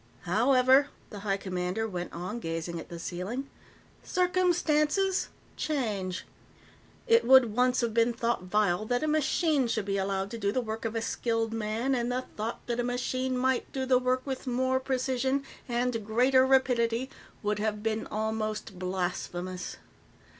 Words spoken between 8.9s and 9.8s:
a machine